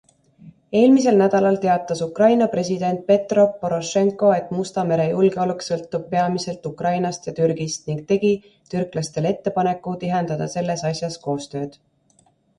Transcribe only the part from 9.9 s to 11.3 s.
tihendada selles asjas